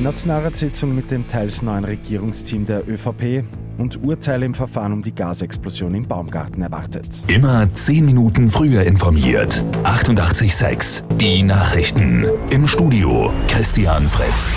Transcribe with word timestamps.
Nationalratssitzung 0.00 0.94
mit 0.94 1.10
dem 1.10 1.28
teils 1.28 1.62
neuen 1.62 1.84
Regierungsteam 1.84 2.64
der 2.64 2.88
ÖVP 2.88 3.44
und 3.78 4.02
Urteile 4.02 4.46
im 4.46 4.54
Verfahren 4.54 4.92
um 4.92 5.02
die 5.02 5.14
Gasexplosion 5.14 5.94
im 5.94 6.08
Baumgarten 6.08 6.62
erwartet. 6.62 7.06
Immer 7.26 7.72
10 7.72 8.04
Minuten 8.04 8.48
früher 8.48 8.82
informiert. 8.82 9.64
88.6 9.84 11.02
Die 11.16 11.42
Nachrichten. 11.42 12.24
Im 12.50 12.66
Studio 12.66 13.32
Christian 13.48 14.08
Fritz. 14.08 14.56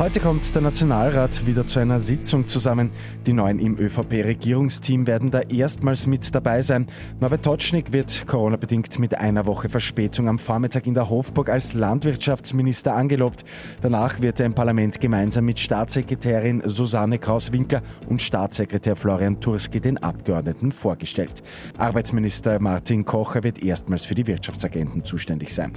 Heute 0.00 0.18
kommt 0.18 0.54
der 0.54 0.62
Nationalrat 0.62 1.44
wieder 1.46 1.66
zu 1.66 1.78
einer 1.78 1.98
Sitzung 1.98 2.48
zusammen. 2.48 2.90
Die 3.26 3.34
Neuen 3.34 3.58
im 3.58 3.78
ÖVP-Regierungsteam 3.78 5.06
werden 5.06 5.30
da 5.30 5.40
erstmals 5.40 6.06
mit 6.06 6.34
dabei 6.34 6.62
sein. 6.62 6.86
Norbert 7.20 7.44
Totschnig 7.44 7.92
wird 7.92 8.26
Corona-bedingt 8.26 8.98
mit 8.98 9.14
einer 9.14 9.44
Woche 9.44 9.68
Verspätung 9.68 10.26
am 10.26 10.38
Vormittag 10.38 10.86
in 10.86 10.94
der 10.94 11.10
Hofburg 11.10 11.50
als 11.50 11.74
Landwirtschaftsminister 11.74 12.94
angelobt. 12.94 13.44
Danach 13.82 14.22
wird 14.22 14.40
er 14.40 14.46
im 14.46 14.54
Parlament 14.54 15.02
gemeinsam 15.02 15.44
mit 15.44 15.58
Staatssekretärin 15.58 16.62
Susanne 16.64 17.18
Kraus-Winkler 17.18 17.82
und 18.08 18.22
Staatssekretär 18.22 18.96
Florian 18.96 19.38
Turski 19.38 19.82
den 19.82 19.98
Abgeordneten 19.98 20.72
vorgestellt. 20.72 21.42
Arbeitsminister 21.76 22.58
Martin 22.58 23.04
Kocher 23.04 23.42
wird 23.42 23.62
erstmals 23.62 24.06
für 24.06 24.14
die 24.14 24.26
Wirtschaftsagenten 24.26 25.04
zuständig 25.04 25.54
sein. 25.54 25.74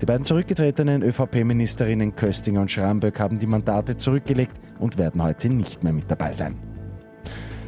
Die 0.00 0.06
beiden 0.06 0.24
zurückgetretenen 0.24 1.02
ÖVP-Ministerinnen 1.02 2.16
Köstinger 2.16 2.62
und 2.62 2.70
Schramböck 2.70 3.20
haben 3.20 3.38
die 3.38 3.46
Mandate 3.66 3.96
zurückgelegt 3.96 4.60
und 4.78 4.96
werden 4.96 5.22
heute 5.24 5.48
nicht 5.48 5.82
mehr 5.82 5.92
mit 5.92 6.08
dabei 6.08 6.32
sein. 6.32 6.56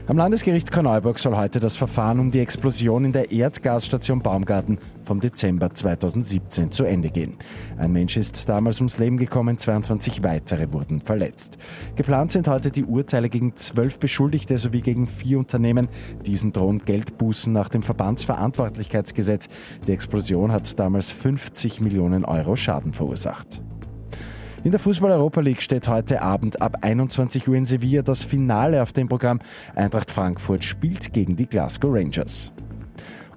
Am 0.07 0.17
Landesgericht 0.17 0.71
Korneuburg 0.71 1.19
soll 1.19 1.37
heute 1.37 1.61
das 1.61 1.77
Verfahren 1.77 2.21
um 2.21 2.31
die 2.31 2.39
Explosion 2.39 3.05
in 3.05 3.13
der 3.13 3.31
Erdgasstation 3.31 4.23
Baumgarten 4.23 4.79
vom 5.03 5.21
Dezember 5.21 5.75
2017 5.75 6.71
zu 6.71 6.85
Ende 6.85 7.11
gehen. 7.11 7.37
Ein 7.77 7.93
Mensch 7.93 8.17
ist 8.17 8.49
damals 8.49 8.79
ums 8.79 8.97
Leben 8.99 9.19
gekommen, 9.19 9.59
22 9.59 10.23
weitere 10.23 10.73
wurden 10.73 11.03
verletzt. 11.03 11.59
Geplant 11.97 12.33
sind 12.33 12.49
heute 12.49 12.71
die 12.71 12.85
Urteile 12.85 13.29
gegen 13.29 13.57
zwölf 13.57 13.99
Beschuldigte 13.99 14.57
sowie 14.57 14.81
gegen 14.81 15.07
vier 15.09 15.39
Unternehmen. 15.39 15.89
Diesen 16.25 16.53
drohen 16.53 16.85
Geldbußen 16.85 17.53
nach 17.53 17.69
dem 17.69 17.83
Verbandsverantwortlichkeitsgesetz. 17.83 19.49
Die 19.87 19.93
Explosion 19.93 20.53
hat 20.53 20.79
damals 20.79 21.11
50 21.11 21.81
Millionen 21.81 22.25
Euro 22.25 22.57
Schaden 22.57 22.95
verursacht. 22.95 23.61
In 24.69 24.73
der 24.73 24.81
Fußball-Europa 24.81 25.41
League 25.41 25.63
steht 25.63 25.89
heute 25.89 26.21
Abend 26.21 26.61
ab 26.61 26.77
21 26.83 27.49
Uhr 27.49 27.55
in 27.55 27.65
Sevilla 27.65 28.03
das 28.03 28.23
Finale 28.23 28.83
auf 28.83 28.93
dem 28.93 29.09
Programm. 29.09 29.39
Eintracht 29.75 30.11
Frankfurt 30.11 30.63
spielt 30.63 31.11
gegen 31.15 31.37
die 31.37 31.47
Glasgow 31.47 31.91
Rangers. 31.91 32.53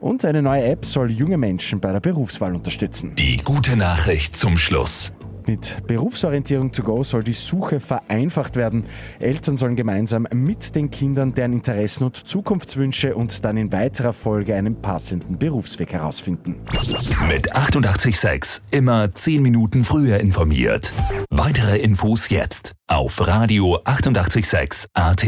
Und 0.02 0.26
eine 0.26 0.42
neue 0.42 0.66
App 0.66 0.84
soll 0.84 1.10
junge 1.10 1.38
Menschen 1.38 1.80
bei 1.80 1.94
der 1.94 2.02
Berufswahl 2.02 2.54
unterstützen. 2.54 3.16
Die 3.16 3.38
gute 3.38 3.78
Nachricht 3.78 4.36
zum 4.36 4.58
Schluss. 4.58 5.14
Mit 5.48 5.88
Berufsorientierung 5.88 6.72
to 6.72 6.84
go 6.84 7.04
soll 7.04 7.24
die 7.24 7.34
Suche 7.34 7.80
vereinfacht 7.80 8.56
werden. 8.56 8.86
Eltern 9.20 9.56
sollen 9.56 9.76
gemeinsam 9.76 10.28
mit 10.34 10.76
den 10.76 10.92
Kindern 10.92 11.34
deren 11.34 11.54
Interessen 11.54 12.04
und 12.06 12.16
Zukunftswünsche 12.16 13.16
und 13.16 13.44
dann 13.44 13.58
in 13.58 13.72
weiterer 13.72 14.14
Folge 14.14 14.56
einen 14.56 14.82
passenden 14.82 15.38
Berufsweg 15.38 15.94
herausfinden. 15.94 16.58
Mit 17.28 17.56
886 17.56 18.64
immer 18.72 19.14
10 19.14 19.42
Minuten 19.42 19.84
früher 19.84 20.20
informiert. 20.20 20.94
Weitere 21.30 21.78
Infos 21.78 22.30
jetzt 22.30 22.74
auf 22.88 23.26
Radio 23.26 23.80
886 23.84 24.88
AT. 24.94 25.26